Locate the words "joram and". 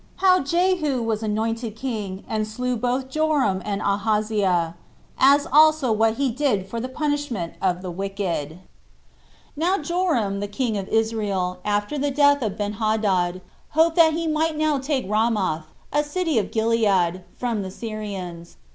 3.11-3.83